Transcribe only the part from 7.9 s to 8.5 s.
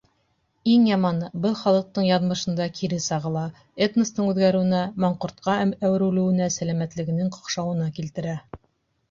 килтерә.